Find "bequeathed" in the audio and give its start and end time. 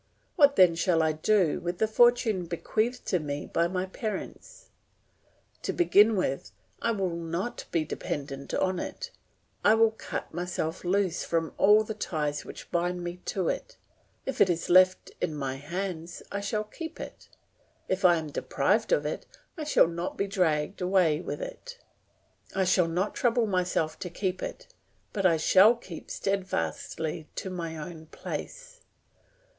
2.47-3.05